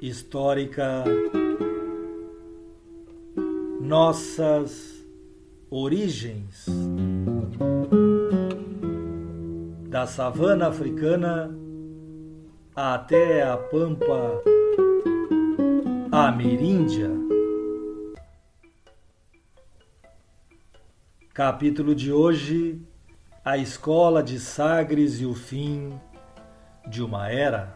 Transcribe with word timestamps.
Histórica 0.00 1.04
Nossas 3.80 5.04
Origens 5.70 6.66
da 9.88 10.06
savana 10.06 10.68
africana 10.68 11.50
até 12.74 13.42
a 13.42 13.56
pampa 13.56 14.42
ameríndia. 16.12 17.10
Capítulo 21.32 21.94
de 21.94 22.12
hoje: 22.12 22.80
A 23.44 23.56
escola 23.56 24.22
de 24.22 24.38
Sagres 24.38 25.20
e 25.20 25.26
o 25.26 25.34
fim 25.34 25.98
de 26.88 27.02
uma 27.02 27.30
era. 27.30 27.75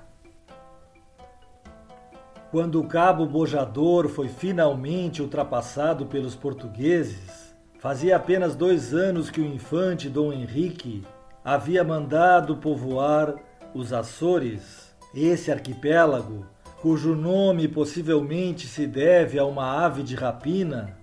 Quando 2.50 2.80
o 2.80 2.84
Cabo 2.88 3.26
Bojador 3.26 4.08
foi 4.08 4.26
finalmente 4.26 5.22
ultrapassado 5.22 6.06
pelos 6.06 6.34
portugueses, 6.34 7.54
fazia 7.78 8.16
apenas 8.16 8.56
dois 8.56 8.92
anos 8.92 9.30
que 9.30 9.40
o 9.40 9.46
infante 9.46 10.08
Dom 10.08 10.32
Henrique 10.32 11.04
havia 11.44 11.84
mandado 11.84 12.56
povoar 12.56 13.36
os 13.72 13.92
Açores, 13.92 14.92
esse 15.14 15.52
arquipélago, 15.52 16.44
cujo 16.82 17.14
nome 17.14 17.68
possivelmente 17.68 18.66
se 18.66 18.84
deve 18.84 19.38
a 19.38 19.44
uma 19.44 19.84
ave 19.84 20.02
de 20.02 20.16
rapina, 20.16 20.98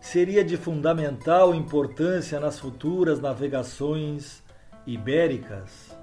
seria 0.00 0.42
de 0.42 0.56
fundamental 0.56 1.54
importância 1.54 2.40
nas 2.40 2.58
futuras 2.58 3.20
navegações 3.20 4.42
ibéricas. 4.86 5.94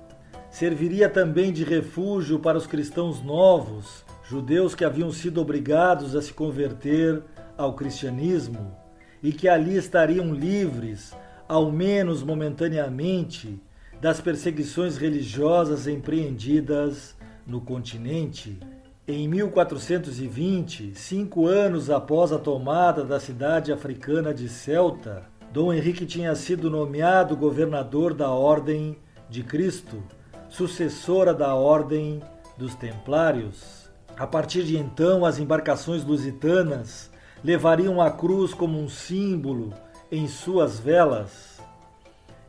Serviria 0.51 1.09
também 1.09 1.51
de 1.51 1.63
refúgio 1.63 2.37
para 2.37 2.59
os 2.59 2.67
cristãos 2.67 3.23
novos 3.23 4.05
judeus 4.23 4.73
que 4.73 4.85
haviam 4.85 5.11
sido 5.11 5.41
obrigados 5.41 6.15
a 6.15 6.21
se 6.21 6.33
converter 6.33 7.21
ao 7.57 7.73
cristianismo 7.73 8.75
e 9.21 9.31
que 9.31 9.47
ali 9.47 9.77
estariam 9.77 10.33
livres, 10.33 11.13
ao 11.47 11.71
menos 11.71 12.23
momentaneamente, 12.23 13.61
das 14.01 14.19
perseguições 14.19 14.97
religiosas 14.97 15.87
empreendidas 15.87 17.15
no 17.45 17.61
continente. 17.61 18.59
Em 19.07 19.27
1420, 19.27 20.93
cinco 20.95 21.45
anos 21.45 21.89
após 21.89 22.31
a 22.31 22.39
tomada 22.39 23.03
da 23.03 23.19
cidade 23.19 23.71
africana 23.71 24.33
de 24.33 24.47
Celta, 24.49 25.23
Dom 25.51 25.73
Henrique 25.73 26.05
tinha 26.05 26.33
sido 26.35 26.69
nomeado 26.69 27.37
governador 27.37 28.13
da 28.13 28.29
Ordem 28.29 28.97
de 29.29 29.43
Cristo, 29.43 30.01
sucessora 30.49 31.33
da 31.33 31.53
Ordem 31.53 32.21
dos 32.57 32.75
Templários. 32.75 33.82
A 34.17 34.27
partir 34.27 34.63
de 34.63 34.77
então, 34.77 35.25
as 35.25 35.39
embarcações 35.39 36.03
lusitanas 36.03 37.09
levariam 37.43 37.99
a 37.99 38.11
cruz 38.11 38.53
como 38.53 38.79
um 38.79 38.87
símbolo 38.87 39.73
em 40.11 40.27
suas 40.27 40.79
velas. 40.79 41.59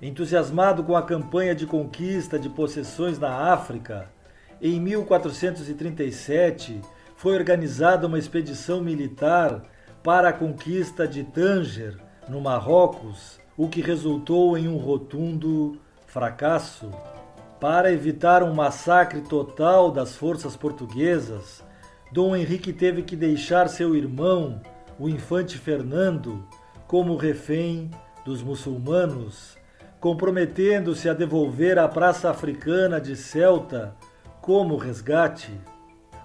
Entusiasmado 0.00 0.84
com 0.84 0.94
a 0.94 1.02
campanha 1.02 1.54
de 1.54 1.66
conquista 1.66 2.38
de 2.38 2.50
possessões 2.50 3.18
na 3.18 3.52
África, 3.52 4.10
em 4.60 4.78
1437 4.80 6.80
foi 7.16 7.34
organizada 7.34 8.06
uma 8.06 8.18
expedição 8.18 8.82
militar 8.82 9.62
para 10.02 10.28
a 10.28 10.32
conquista 10.32 11.08
de 11.08 11.24
Tanger, 11.24 11.96
no 12.28 12.40
Marrocos, 12.40 13.40
o 13.56 13.68
que 13.68 13.80
resultou 13.80 14.58
em 14.58 14.68
um 14.68 14.76
rotundo 14.76 15.78
fracasso. 16.06 16.90
Para 17.64 17.90
evitar 17.90 18.42
um 18.42 18.52
massacre 18.52 19.22
total 19.22 19.90
das 19.90 20.14
forças 20.14 20.54
portuguesas, 20.54 21.64
Dom 22.12 22.36
Henrique 22.36 22.74
teve 22.74 23.02
que 23.02 23.16
deixar 23.16 23.70
seu 23.70 23.96
irmão, 23.96 24.60
o 24.98 25.08
infante 25.08 25.56
Fernando, 25.56 26.46
como 26.86 27.16
refém 27.16 27.90
dos 28.22 28.42
muçulmanos, 28.42 29.56
comprometendo-se 29.98 31.08
a 31.08 31.14
devolver 31.14 31.78
a 31.78 31.88
praça 31.88 32.28
africana 32.28 33.00
de 33.00 33.16
Celta 33.16 33.96
como 34.42 34.76
resgate. 34.76 35.58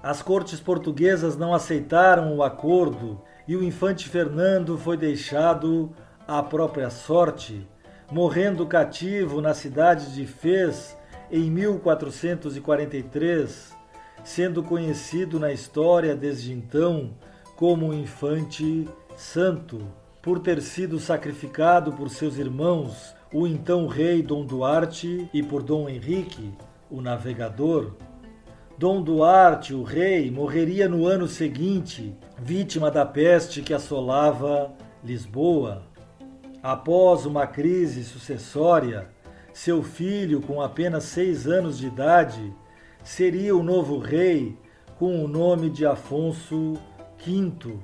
As 0.04 0.22
cortes 0.22 0.60
portuguesas 0.60 1.38
não 1.38 1.54
aceitaram 1.54 2.36
o 2.36 2.44
acordo 2.44 3.22
e 3.48 3.56
o 3.56 3.64
infante 3.64 4.10
Fernando 4.10 4.78
foi 4.78 4.98
deixado 4.98 5.90
à 6.28 6.44
própria 6.44 6.90
sorte, 6.90 7.66
morrendo 8.12 8.68
cativo 8.68 9.40
na 9.40 9.54
cidade 9.54 10.14
de 10.14 10.28
Fez 10.28 10.99
em 11.32 11.52
1443, 11.52 13.76
sendo 14.24 14.64
conhecido 14.64 15.40
na 15.40 15.52
história 15.52 16.16
desde 16.16 16.54
então 16.54 17.12
como 17.56 17.94
infante 17.94 18.88
santo, 19.16 19.80
por 20.22 20.40
ter 20.40 20.62
sido 20.62 21.00
sacrificado 21.00 21.94
por 21.94 22.10
seus 22.10 22.38
irmãos, 22.38 23.16
o 23.34 23.46
então 23.46 23.88
rei 23.88 24.24
Dom 24.24 24.46
Duarte, 24.46 25.30
e 25.34 25.44
por 25.44 25.62
Dom 25.62 25.88
Henrique, 25.88 26.54
o 26.90 27.02
navegador. 27.02 27.94
Dom 28.78 29.02
Duarte, 29.02 29.74
o 29.74 29.84
rei, 29.84 30.32
morreria 30.32 30.88
no 30.88 31.06
ano 31.06 31.28
seguinte, 31.28 32.16
vítima 32.42 32.90
da 32.90 33.06
peste 33.06 33.62
que 33.62 33.74
assolava 33.74 34.72
Lisboa. 35.04 35.84
Após 36.64 37.26
uma 37.26 37.46
crise 37.46 38.04
sucessória, 38.04 39.10
seu 39.60 39.84
filho, 39.84 40.40
com 40.40 40.62
apenas 40.62 41.04
seis 41.04 41.46
anos 41.46 41.78
de 41.78 41.88
idade, 41.88 42.54
seria 43.04 43.54
o 43.54 43.62
novo 43.62 43.98
rei 43.98 44.58
com 44.98 45.22
o 45.22 45.28
nome 45.28 45.70
de 45.70 45.86
Afonso 45.86 46.78
V, 47.18 47.78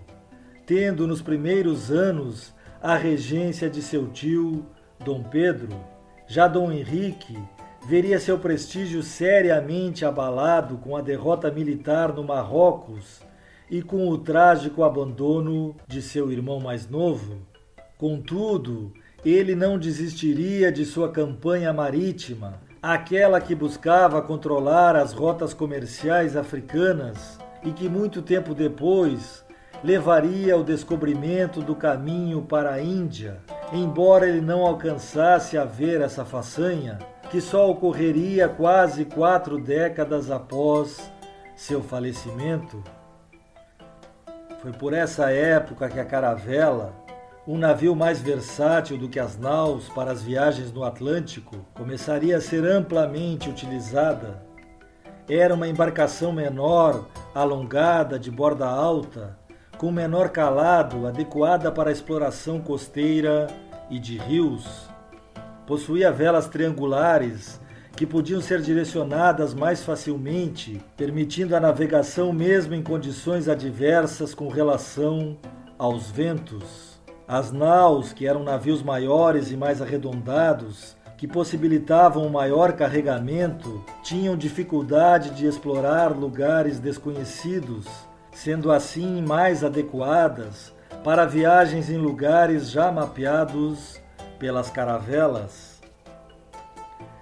tendo 0.65 1.05
nos 1.05 1.21
primeiros 1.21 1.91
anos 1.91 2.53
a 2.81 2.95
regência 2.95 3.69
de 3.69 3.81
seu 3.81 4.07
tio, 4.07 4.65
Dom 5.03 5.21
Pedro. 5.23 5.77
Já 6.25 6.47
Dom 6.47 6.71
Henrique 6.71 7.37
veria 7.85 8.21
seu 8.21 8.39
prestígio 8.39 9.03
seriamente 9.03 10.05
abalado 10.05 10.77
com 10.77 10.95
a 10.95 11.01
derrota 11.01 11.51
militar 11.51 12.13
no 12.13 12.23
Marrocos 12.23 13.19
e 13.69 13.81
com 13.81 14.07
o 14.07 14.17
trágico 14.17 14.81
abandono 14.81 15.75
de 15.85 16.01
seu 16.01 16.31
irmão 16.31 16.61
mais 16.61 16.89
novo. 16.89 17.39
Contudo, 17.97 18.93
ele 19.25 19.55
não 19.55 19.79
desistiria 19.79 20.71
de 20.71 20.85
sua 20.85 21.11
campanha 21.11 21.73
marítima, 21.73 22.61
aquela 22.81 23.41
que 23.41 23.55
buscava 23.55 24.21
controlar 24.21 24.95
as 24.95 25.13
rotas 25.13 25.51
comerciais 25.51 26.37
africanas 26.37 27.39
e 27.63 27.71
que 27.71 27.89
muito 27.89 28.21
tempo 28.21 28.53
depois 28.53 29.43
levaria 29.83 30.53
ao 30.53 30.63
descobrimento 30.63 31.61
do 31.61 31.75
caminho 31.75 32.43
para 32.43 32.73
a 32.73 32.81
Índia, 32.81 33.39
embora 33.73 34.27
ele 34.27 34.41
não 34.41 34.63
alcançasse 34.65 35.57
a 35.57 35.65
ver 35.65 36.01
essa 36.01 36.23
façanha, 36.23 36.99
que 37.31 37.41
só 37.41 37.69
ocorreria 37.69 38.47
quase 38.47 39.05
quatro 39.05 39.59
décadas 39.59 40.29
após 40.29 41.11
seu 41.55 41.81
falecimento. 41.81 42.83
Foi 44.61 44.71
por 44.71 44.93
essa 44.93 45.31
época 45.31 45.89
que 45.89 45.99
a 45.99 46.05
caravela, 46.05 47.04
um 47.47 47.59
navio 47.59 47.95
mais 47.95 48.19
versátil 48.19 48.97
do 48.97 49.07
que 49.07 49.19
as 49.19 49.37
naus 49.37 49.87
para 49.89 50.11
as 50.11 50.23
viagens 50.23 50.71
no 50.71 50.83
Atlântico 50.83 51.55
começaria 51.75 52.37
a 52.37 52.41
ser 52.41 52.65
amplamente 52.65 53.49
utilizada. 53.49 54.43
Era 55.29 55.53
uma 55.53 55.67
embarcação 55.67 56.31
menor, 56.31 57.07
alongada, 57.35 58.17
de 58.17 58.31
borda 58.31 58.67
alta, 58.67 59.37
com 59.77 59.91
menor 59.91 60.29
calado, 60.29 61.05
adequada 61.05 61.71
para 61.71 61.89
a 61.89 61.93
exploração 61.93 62.59
costeira 62.59 63.47
e 63.91 63.99
de 63.99 64.17
rios. 64.17 64.89
Possuía 65.67 66.11
velas 66.11 66.47
triangulares 66.47 67.59
que 67.95 68.07
podiam 68.07 68.41
ser 68.41 68.61
direcionadas 68.61 69.53
mais 69.53 69.83
facilmente, 69.83 70.81
permitindo 70.97 71.55
a 71.55 71.59
navegação 71.59 72.33
mesmo 72.33 72.73
em 72.73 72.81
condições 72.81 73.47
adversas 73.47 74.33
com 74.33 74.47
relação 74.47 75.37
aos 75.77 76.09
ventos. 76.09 76.84
As 77.27 77.51
naus, 77.51 78.13
que 78.13 78.27
eram 78.27 78.43
navios 78.43 78.83
maiores 78.83 79.51
e 79.51 79.57
mais 79.57 79.81
arredondados, 79.81 80.95
que 81.17 81.27
possibilitavam 81.27 82.23
um 82.23 82.29
maior 82.29 82.73
carregamento, 82.73 83.83
tinham 84.03 84.37
dificuldade 84.37 85.31
de 85.31 85.47
explorar 85.47 86.11
lugares 86.11 86.79
desconhecidos, 86.79 87.87
sendo 88.31 88.71
assim 88.71 89.23
mais 89.23 89.63
adequadas 89.63 90.71
para 91.03 91.25
viagens 91.25 91.89
em 91.89 91.97
lugares 91.97 92.69
já 92.69 92.91
mapeados 92.91 93.99
pelas 94.37 94.69
caravelas. 94.69 95.81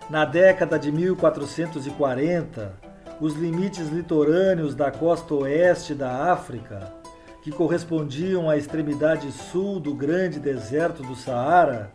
Na 0.10 0.26
década 0.26 0.78
de 0.78 0.92
1440, 0.92 2.74
os 3.22 3.36
limites 3.36 3.88
litorâneos 3.88 4.76
da 4.76 4.92
costa 4.92 5.34
oeste 5.34 5.94
da 5.94 6.32
África, 6.34 6.92
que 7.44 7.52
correspondiam 7.52 8.50
à 8.50 8.56
extremidade 8.56 9.30
sul 9.34 9.78
do 9.78 9.94
grande 9.94 10.40
deserto 10.40 11.04
do 11.04 11.14
Saara, 11.14 11.92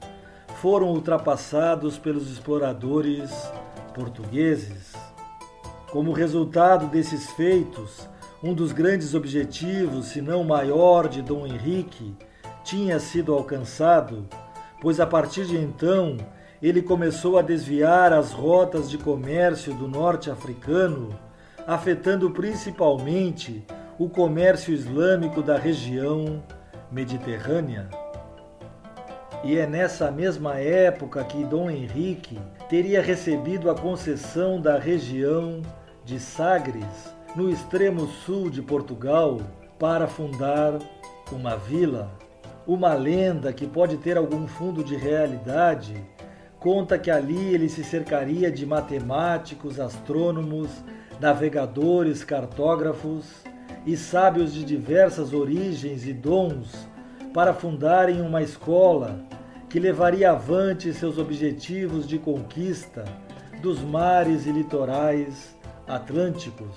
foram 0.61 0.91
ultrapassados 0.91 1.97
pelos 1.97 2.31
exploradores 2.31 3.31
portugueses. 3.95 4.93
Como 5.91 6.13
resultado 6.13 6.87
desses 6.89 7.31
feitos, 7.31 8.07
um 8.43 8.53
dos 8.53 8.73
grandes 8.73 9.15
objetivos, 9.15 10.09
se 10.09 10.21
não 10.21 10.45
maior, 10.45 11.09
de 11.09 11.23
Dom 11.23 11.47
Henrique 11.47 12.15
tinha 12.63 13.01
sido 13.01 13.33
alcançado, 13.33 14.29
pois 14.83 15.01
a 15.01 15.07
partir 15.07 15.47
de 15.47 15.57
então 15.57 16.19
ele 16.61 16.83
começou 16.83 17.39
a 17.39 17.43
desviar 17.43 18.13
as 18.13 18.33
rotas 18.33 18.91
de 18.91 18.99
comércio 18.99 19.73
do 19.73 19.89
norte 19.89 20.31
africano, 20.31 21.09
afetando 21.67 22.31
principalmente 22.33 23.65
o 23.99 24.09
comércio 24.09 24.73
islâmico 24.73 25.43
da 25.43 25.59
região 25.59 26.41
mediterrânea. 26.91 27.89
E 29.43 29.59
é 29.59 29.67
nessa 29.67 30.09
mesma 30.09 30.57
época 30.57 31.25
que 31.25 31.45
Dom 31.45 31.69
Henrique 31.69 32.39
teria 32.69 33.03
recebido 33.03 33.69
a 33.69 33.75
concessão 33.75 34.61
da 34.61 34.79
região 34.79 35.63
de 36.05 36.21
Sagres, 36.21 37.13
no 37.35 37.51
extremo 37.51 38.07
sul 38.07 38.49
de 38.49 38.63
Portugal, 38.63 39.41
para 39.81 40.07
fundar 40.07 40.79
uma 41.33 41.57
vila. 41.57 42.09
Uma 42.67 42.95
lenda 42.95 43.53
que 43.53 43.67
pode 43.67 43.97
ter 43.97 44.17
algum 44.17 44.47
fundo 44.47 44.85
de 44.85 44.95
realidade 44.95 45.95
conta 46.61 46.99
que 46.99 47.11
ali 47.11 47.55
ele 47.55 47.69
se 47.69 47.83
cercaria 47.83 48.51
de 48.51 48.65
matemáticos, 48.65 49.81
astrônomos, 49.81 50.71
navegadores, 51.21 52.23
cartógrafos 52.23 53.48
e 53.89 53.97
sábios 53.97 54.53
de 54.53 54.67
diversas 54.67 55.33
origens 55.33 56.07
e 56.07 56.13
dons 56.13 56.87
para 57.33 57.55
fundarem 57.55 58.21
uma 58.21 58.43
escola 58.43 59.19
que 59.67 59.81
levaria 59.81 60.33
avante 60.33 60.93
seus 60.93 61.17
objetivos 61.17 62.07
de 62.07 62.19
conquista 62.19 63.07
dos 63.63 63.81
mares 63.81 64.45
e 64.45 64.53
litorais 64.53 65.57
atlânticos. 65.87 66.77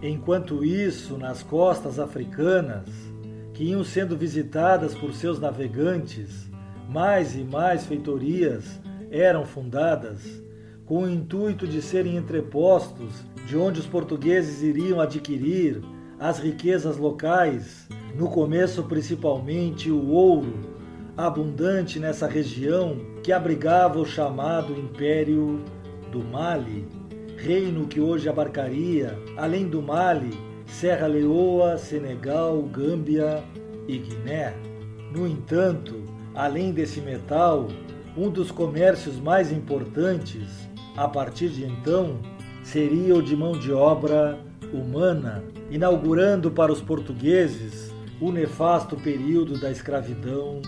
Enquanto 0.00 0.64
isso, 0.64 1.18
nas 1.18 1.42
costas 1.42 1.98
africanas, 1.98 2.88
que 3.52 3.64
iam 3.64 3.82
sendo 3.82 4.16
visitadas 4.16 4.94
por 4.94 5.12
seus 5.12 5.40
navegantes, 5.40 6.48
mais 6.88 7.34
e 7.34 7.42
mais 7.42 7.84
feitorias 7.84 8.80
eram 9.10 9.44
fundadas 9.44 10.22
com 10.86 11.02
o 11.02 11.10
intuito 11.10 11.66
de 11.66 11.82
serem 11.82 12.16
entrepostos 12.16 13.28
de 13.46 13.56
onde 13.56 13.80
os 13.80 13.86
portugueses 13.86 14.62
iriam 14.62 15.00
adquirir 15.00 15.82
as 16.18 16.38
riquezas 16.38 16.96
locais, 16.96 17.88
no 18.14 18.28
começo 18.28 18.82
principalmente 18.84 19.90
o 19.90 20.08
ouro, 20.08 20.54
abundante 21.16 21.98
nessa 21.98 22.26
região 22.26 22.96
que 23.22 23.32
abrigava 23.32 23.98
o 23.98 24.06
chamado 24.06 24.72
Império 24.72 25.60
do 26.10 26.22
Mali, 26.22 26.86
reino 27.36 27.86
que 27.86 28.00
hoje 28.00 28.28
abarcaria, 28.28 29.18
além 29.36 29.66
do 29.66 29.82
Mali, 29.82 30.32
Serra 30.66 31.06
Leoa, 31.06 31.78
Senegal, 31.78 32.62
Gâmbia 32.62 33.42
e 33.88 33.98
Guiné. 33.98 34.54
No 35.12 35.26
entanto, 35.26 36.10
Além 36.34 36.72
desse 36.72 37.00
metal, 37.00 37.68
um 38.16 38.30
dos 38.30 38.50
comércios 38.50 39.18
mais 39.18 39.50
importantes, 39.50 40.46
a 40.96 41.08
partir 41.08 41.48
de 41.48 41.64
então, 41.64 42.18
seria 42.62 43.14
o 43.14 43.22
de 43.22 43.36
mão 43.36 43.52
de 43.52 43.72
obra 43.72 44.38
humana, 44.72 45.42
inaugurando 45.70 46.50
para 46.50 46.72
os 46.72 46.80
portugueses 46.80 47.92
o 48.20 48.30
nefasto 48.30 48.96
período 48.96 49.58
da 49.58 49.70
escravidão 49.70 50.60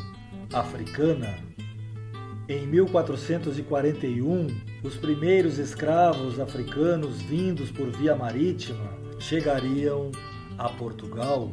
africana. 0.53 1.35
Em 2.49 2.67
1441, 2.67 4.47
os 4.83 4.97
primeiros 4.97 5.59
escravos 5.59 6.41
africanos 6.41 7.23
vindos 7.23 7.71
por 7.71 7.91
via 7.91 8.17
marítima 8.17 8.91
chegariam 9.19 10.11
a 10.59 10.69
Portugal. 10.69 11.53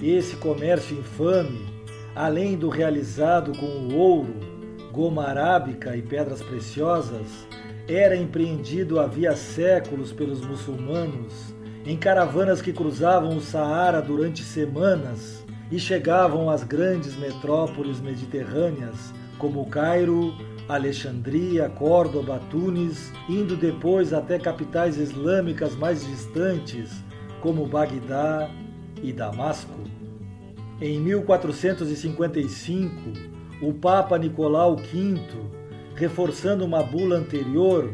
Esse 0.00 0.36
comércio 0.36 0.98
infame 0.98 1.76
além 2.16 2.56
do 2.56 2.70
realizado 2.70 3.52
com 3.58 3.66
o 3.66 3.94
ouro, 3.94 4.34
goma 4.90 5.24
arábica 5.24 5.94
e 5.94 6.00
pedras 6.00 6.40
preciosas, 6.40 7.46
era 7.88 8.16
empreendido 8.16 8.98
havia 8.98 9.36
séculos 9.36 10.12
pelos 10.12 10.44
muçulmanos 10.44 11.54
em 11.84 11.96
caravanas 11.96 12.60
que 12.60 12.72
cruzavam 12.72 13.36
o 13.36 13.40
Saara 13.40 14.02
durante 14.02 14.42
semanas 14.42 15.44
e 15.70 15.78
chegavam 15.78 16.50
às 16.50 16.64
grandes 16.64 17.16
metrópoles 17.16 18.00
mediterrâneas 18.00 19.14
como 19.38 19.64
Cairo, 19.66 20.34
Alexandria, 20.68 21.68
Córdoba, 21.68 22.40
Tunis, 22.50 23.12
indo 23.28 23.56
depois 23.56 24.12
até 24.12 24.36
capitais 24.36 24.98
islâmicas 24.98 25.76
mais 25.76 26.04
distantes 26.04 27.04
como 27.40 27.66
Bagdá 27.66 28.50
e 29.00 29.12
Damasco. 29.12 29.78
Em 30.80 30.98
1455, 30.98 33.12
o 33.62 33.72
Papa 33.72 34.18
Nicolau 34.18 34.76
V, 34.76 35.20
reforçando 35.96 36.64
uma 36.64 36.82
bula 36.82 37.16
anterior, 37.16 37.92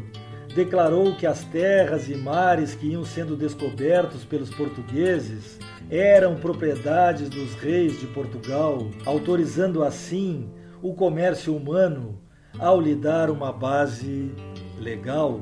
declarou 0.53 1.15
que 1.15 1.25
as 1.25 1.43
terras 1.45 2.09
e 2.09 2.15
mares 2.15 2.75
que 2.75 2.87
iam 2.87 3.03
sendo 3.03 3.35
descobertos 3.35 4.23
pelos 4.23 4.49
portugueses 4.49 5.57
eram 5.89 6.35
propriedades 6.35 7.29
dos 7.29 7.53
reis 7.55 7.99
de 7.99 8.07
Portugal, 8.07 8.87
autorizando 9.05 9.83
assim 9.83 10.49
o 10.81 10.93
comércio 10.93 11.55
humano 11.55 12.19
ao 12.59 12.79
lhe 12.79 12.93
dar 12.93 13.31
uma 13.31 13.51
base 13.51 14.31
legal. 14.79 15.41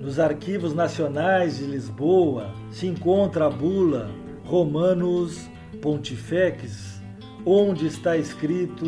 Nos 0.00 0.18
arquivos 0.18 0.74
nacionais 0.74 1.58
de 1.58 1.64
Lisboa 1.64 2.52
se 2.70 2.86
encontra 2.86 3.46
a 3.46 3.50
bula 3.50 4.10
Romanos 4.44 5.48
Pontifex, 5.80 7.00
onde 7.46 7.86
está 7.86 8.16
escrito 8.16 8.84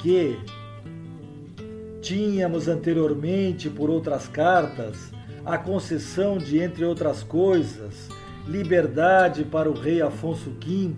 que 0.00 0.36
tínhamos 2.10 2.66
anteriormente, 2.66 3.70
por 3.70 3.88
outras 3.88 4.26
cartas, 4.26 5.12
a 5.46 5.56
concessão 5.56 6.38
de, 6.38 6.58
entre 6.58 6.84
outras 6.84 7.22
coisas, 7.22 8.08
liberdade 8.48 9.44
para 9.44 9.70
o 9.70 9.74
rei 9.74 10.02
Afonso 10.02 10.50
V 10.50 10.92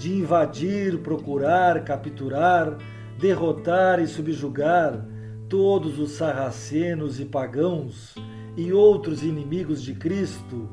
de 0.00 0.12
invadir, 0.12 0.98
procurar, 0.98 1.84
capturar, 1.84 2.76
derrotar 3.20 4.00
e 4.00 4.08
subjugar 4.08 5.06
todos 5.48 6.00
os 6.00 6.10
sarracenos 6.10 7.20
e 7.20 7.24
pagãos 7.24 8.12
e 8.56 8.72
outros 8.72 9.22
inimigos 9.22 9.80
de 9.80 9.94
Cristo, 9.94 10.68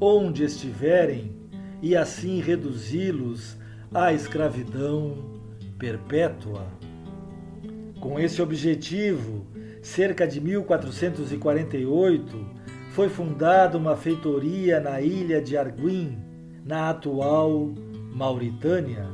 onde 0.00 0.42
estiverem, 0.42 1.32
e 1.80 1.94
assim 1.94 2.40
reduzi-los 2.40 3.56
à 3.94 4.12
escravidão 4.12 5.40
perpétua. 5.78 6.66
Com 8.02 8.18
esse 8.18 8.42
objetivo, 8.42 9.46
cerca 9.80 10.26
de 10.26 10.40
1448, 10.40 12.36
foi 12.90 13.08
fundada 13.08 13.78
uma 13.78 13.96
feitoria 13.96 14.80
na 14.80 15.00
ilha 15.00 15.40
de 15.40 15.56
Arguim, 15.56 16.18
na 16.64 16.90
atual 16.90 17.72
Mauritânia. 18.12 19.06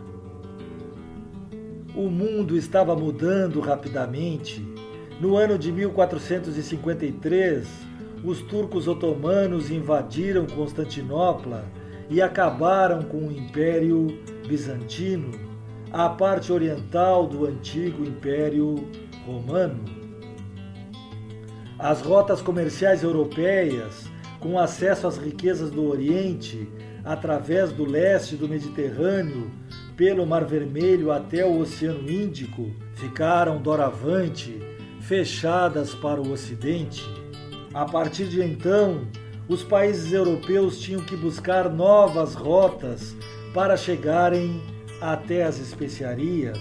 O 1.95 2.09
mundo 2.09 2.57
estava 2.57 2.97
mudando 2.97 3.61
rapidamente. 3.61 4.67
No 5.21 5.37
ano 5.37 5.59
de 5.59 5.71
1453, 5.71 7.69
os 8.25 8.41
turcos 8.41 8.89
otomanos 8.89 9.71
invadiram 9.71 10.47
Constantinopla 10.47 11.67
e 12.09 12.23
acabaram 12.23 13.03
com 13.03 13.19
o 13.19 13.31
Império 13.31 14.07
Bizantino, 14.49 15.48
a 15.93 16.09
parte 16.09 16.53
oriental 16.53 17.27
do 17.27 17.47
antigo 17.47 18.05
Império 18.05 18.89
Romano. 19.27 19.85
As 21.79 22.03
rotas 22.03 22.43
comerciais 22.43 23.03
europeias, 23.03 24.05
com 24.41 24.59
acesso 24.59 25.07
às 25.07 25.17
riquezas 25.17 25.71
do 25.71 25.89
Oriente 25.89 26.69
através 27.05 27.73
do 27.73 27.85
leste 27.85 28.37
do 28.37 28.49
Mediterrâneo, 28.49 29.51
pelo 29.97 30.27
Mar 30.27 30.45
Vermelho 30.45 31.11
até 31.11 31.45
o 31.45 31.59
Oceano 31.59 32.09
Índico 32.11 32.71
ficaram 32.95 33.61
doravante 33.61 34.61
fechadas 35.01 35.95
para 35.95 36.21
o 36.21 36.31
Ocidente. 36.31 37.03
A 37.73 37.85
partir 37.85 38.29
de 38.29 38.43
então, 38.43 39.07
os 39.49 39.65
países 39.65 40.13
europeus 40.13 40.79
tinham 40.79 41.03
que 41.03 41.17
buscar 41.17 41.71
novas 41.71 42.35
rotas 42.35 43.17
para 43.55 43.77
chegarem 43.77 44.61
até 45.01 45.45
as 45.45 45.59
especiarias. 45.59 46.59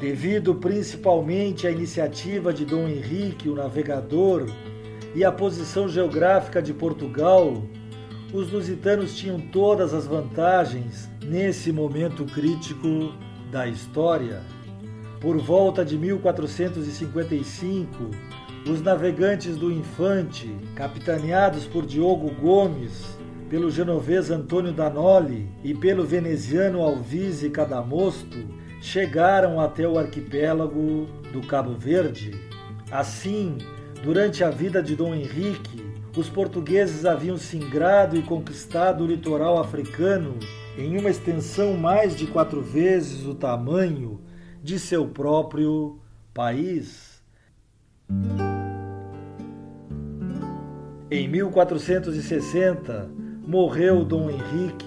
Devido 0.00 0.56
principalmente 0.56 1.66
à 1.66 1.70
iniciativa 1.70 2.52
de 2.52 2.64
Dom 2.64 2.88
Henrique, 2.88 3.48
o 3.48 3.54
navegador, 3.54 4.46
e 5.14 5.24
à 5.24 5.30
posição 5.30 5.88
geográfica 5.88 6.60
de 6.60 6.74
Portugal, 6.74 7.62
os 8.32 8.50
lusitanos 8.50 9.16
tinham 9.16 9.40
todas 9.40 9.94
as 9.94 10.06
vantagens 10.06 11.08
nesse 11.24 11.70
momento 11.70 12.24
crítico 12.24 13.12
da 13.50 13.68
história. 13.68 14.42
Por 15.20 15.38
volta 15.38 15.84
de 15.84 15.96
1455, 15.96 18.10
os 18.68 18.82
navegantes 18.82 19.56
do 19.56 19.70
Infante, 19.70 20.52
capitaneados 20.74 21.64
por 21.64 21.86
Diogo 21.86 22.34
Gomes, 22.34 23.16
pelo 23.54 23.70
genovês 23.70 24.32
Antônio 24.32 24.72
Danoli 24.72 25.48
e 25.62 25.72
pelo 25.72 26.04
veneziano 26.04 26.82
Alvise 26.82 27.48
Cadamosto, 27.50 28.48
chegaram 28.80 29.60
até 29.60 29.86
o 29.86 29.96
arquipélago 29.96 31.06
do 31.32 31.40
Cabo 31.46 31.72
Verde. 31.72 32.32
Assim, 32.90 33.58
durante 34.02 34.42
a 34.42 34.50
vida 34.50 34.82
de 34.82 34.96
Dom 34.96 35.14
Henrique, 35.14 35.86
os 36.16 36.28
portugueses 36.28 37.04
haviam 37.06 37.36
singrado 37.36 38.16
e 38.16 38.22
conquistado 38.22 39.04
o 39.04 39.06
litoral 39.06 39.56
africano 39.60 40.36
em 40.76 40.98
uma 40.98 41.08
extensão 41.08 41.74
mais 41.74 42.16
de 42.16 42.26
quatro 42.26 42.60
vezes 42.60 43.24
o 43.24 43.36
tamanho 43.36 44.20
de 44.60 44.80
seu 44.80 45.06
próprio 45.06 46.00
país. 46.34 47.22
Em 51.08 51.28
1460, 51.28 53.23
morreu 53.46 54.04
Dom 54.04 54.30
Henrique, 54.30 54.86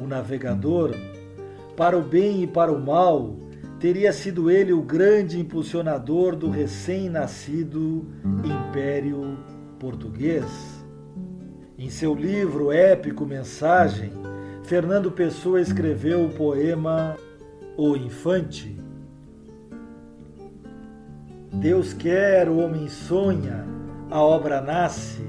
o 0.00 0.06
navegador. 0.06 0.94
Para 1.76 1.98
o 1.98 2.02
bem 2.02 2.42
e 2.42 2.46
para 2.46 2.72
o 2.72 2.80
mal, 2.80 3.36
teria 3.80 4.12
sido 4.12 4.50
ele 4.50 4.72
o 4.72 4.82
grande 4.82 5.40
impulsionador 5.40 6.36
do 6.36 6.48
recém-nascido 6.50 8.06
Império 8.44 9.36
português. 9.78 10.44
Em 11.76 11.90
seu 11.90 12.14
livro 12.14 12.70
épico 12.70 13.26
Mensagem, 13.26 14.12
Fernando 14.62 15.10
Pessoa 15.10 15.60
escreveu 15.60 16.24
o 16.24 16.30
poema 16.30 17.16
O 17.76 17.96
Infante. 17.96 18.78
Deus 21.52 21.92
quer, 21.92 22.48
o 22.48 22.58
homem 22.58 22.88
sonha, 22.88 23.64
a 24.10 24.20
obra 24.20 24.60
nasce. 24.60 25.22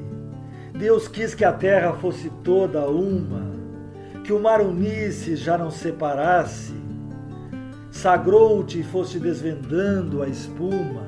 Deus 0.77 1.07
quis 1.07 1.33
que 1.33 1.45
a 1.45 1.53
terra 1.53 1.93
fosse 1.93 2.29
toda 2.43 2.87
uma, 2.87 3.55
que 4.23 4.33
o 4.33 4.39
mar 4.39 4.61
unisse, 4.61 5.35
já 5.35 5.57
não 5.57 5.71
separasse. 5.71 6.73
Sagrou-te 7.91 8.79
e 8.79 8.83
foste 8.83 9.19
desvendando 9.19 10.21
a 10.21 10.27
espuma 10.27 11.05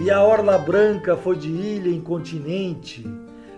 e 0.00 0.10
a 0.10 0.22
orla 0.22 0.58
branca 0.58 1.16
foi 1.16 1.36
de 1.36 1.48
ilha 1.48 1.88
em 1.88 2.00
continente, 2.00 3.06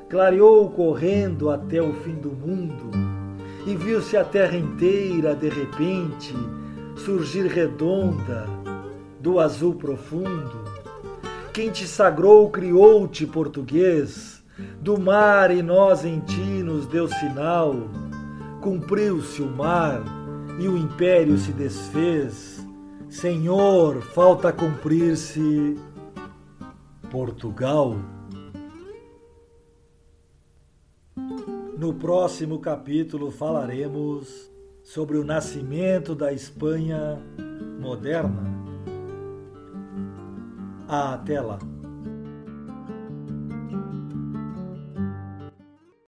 clareou 0.09 0.69
correndo 0.71 1.51
até 1.51 1.81
o 1.81 1.93
fim 1.95 2.15
do 2.15 2.31
mundo, 2.33 2.91
e 3.67 3.75
viu-se 3.75 4.17
a 4.17 4.25
terra 4.25 4.57
inteira 4.57 5.35
de 5.35 5.49
repente 5.49 6.35
surgir 6.97 7.47
redonda 7.47 8.47
do 9.21 9.41
azul 9.41 9.75
profundo. 9.75 10.65
Quem 11.53 11.71
te 11.71 11.87
sagrou 11.87 12.51
criou-te 12.51 13.27
português, 13.27 14.34
do 14.81 14.99
mar 14.99 15.51
e 15.51 15.63
nós 15.63 16.05
em 16.05 16.21
ti 16.21 16.63
nos 16.63 16.87
deu 16.87 17.09
sinal. 17.09 17.75
Cumpriu-se 18.61 19.43
o 19.43 19.49
mar 19.49 20.03
e 20.59 20.69
o 20.69 20.77
império 20.77 21.37
se 21.39 21.53
desfez. 21.53 22.67
Senhor, 23.09 24.03
falta 24.03 24.53
cumprir-se 24.53 25.77
Portugal. 27.11 27.97
No 31.79 31.95
próximo 31.95 32.59
capítulo 32.59 33.31
falaremos 33.31 34.51
sobre 34.83 35.17
o 35.19 35.25
nascimento 35.25 36.15
da 36.15 36.33
Espanha 36.33 37.19
moderna. 37.81 38.55
Até 40.89 41.41
lá! 41.41 41.74